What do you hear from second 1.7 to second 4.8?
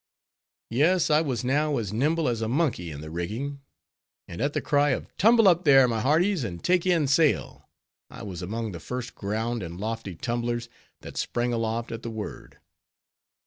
as nimble as a monkey in the rigging, and at the